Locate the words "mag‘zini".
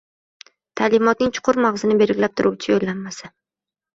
1.67-1.97